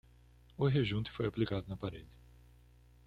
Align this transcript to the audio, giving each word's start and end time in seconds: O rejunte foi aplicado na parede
O 0.57 0.67
rejunte 0.67 1.11
foi 1.11 1.27
aplicado 1.27 1.67
na 1.67 1.77
parede 1.77 2.09